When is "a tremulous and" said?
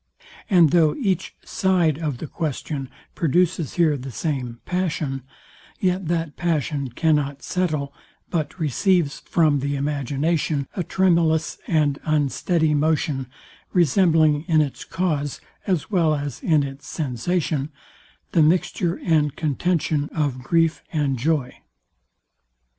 10.73-11.99